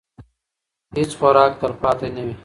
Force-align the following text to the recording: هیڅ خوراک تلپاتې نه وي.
هیڅ 0.95 1.11
خوراک 1.19 1.51
تلپاتې 1.61 2.07
نه 2.15 2.21
وي. 2.25 2.35